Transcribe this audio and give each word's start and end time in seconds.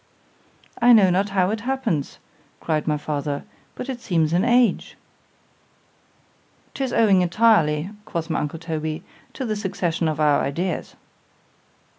——"I 0.81 0.93
know 0.93 1.11
not 1.11 1.29
how 1.29 1.51
it 1.51 1.61
happens—cried 1.61 2.87
my 2.87 2.97
father,—but 2.97 3.87
it 3.87 4.01
seems 4.01 4.33
an 4.33 4.43
age." 4.43 4.97
——'Tis 6.73 6.91
owing 6.91 7.21
entirely, 7.21 7.91
quoth 8.05 8.27
my 8.27 8.39
uncle 8.39 8.57
Toby, 8.57 9.03
to 9.33 9.45
the 9.45 9.55
succession 9.55 10.07
of 10.07 10.19
our 10.19 10.41
ideas. 10.41 10.95